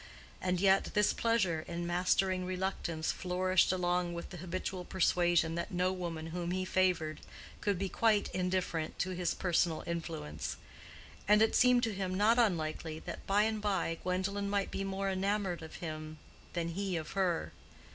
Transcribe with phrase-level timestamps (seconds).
[0.41, 5.93] And yet this pleasure in mastering reluctance flourished along with the habitual persuasion that no
[5.93, 7.19] woman whom he favored
[7.59, 10.57] could be quite indifferent to his personal influence;
[11.27, 15.07] and it seemed to him not unlikely that by and by Gwendolen might be more
[15.11, 16.17] enamored of him
[16.53, 17.53] than he of her.